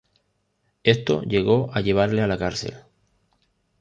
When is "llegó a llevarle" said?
1.21-2.23